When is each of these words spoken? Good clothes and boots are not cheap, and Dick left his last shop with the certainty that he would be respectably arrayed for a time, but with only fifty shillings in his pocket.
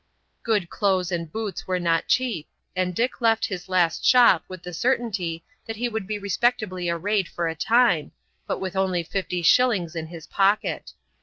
Good 0.41 0.71
clothes 0.71 1.11
and 1.11 1.31
boots 1.31 1.63
are 1.67 1.79
not 1.79 2.07
cheap, 2.07 2.47
and 2.75 2.95
Dick 2.95 3.21
left 3.21 3.45
his 3.45 3.69
last 3.69 4.03
shop 4.03 4.43
with 4.47 4.63
the 4.63 4.73
certainty 4.73 5.43
that 5.67 5.75
he 5.75 5.89
would 5.89 6.07
be 6.07 6.17
respectably 6.17 6.89
arrayed 6.89 7.27
for 7.27 7.47
a 7.47 7.53
time, 7.53 8.11
but 8.47 8.57
with 8.59 8.75
only 8.75 9.03
fifty 9.03 9.43
shillings 9.43 9.95
in 9.95 10.07
his 10.07 10.25
pocket. 10.25 10.93